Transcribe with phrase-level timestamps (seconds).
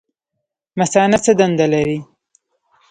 [0.79, 1.97] مثانه څه دنده لري؟